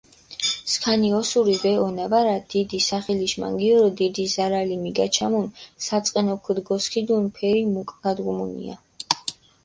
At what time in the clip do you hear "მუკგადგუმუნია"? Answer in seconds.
7.73-8.75